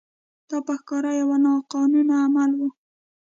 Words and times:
دا 0.49 0.57
په 0.67 0.73
ښکاره 0.79 1.11
یو 1.21 1.29
ناقانونه 1.45 2.13
عمل 2.25 2.51
و. 2.59 2.61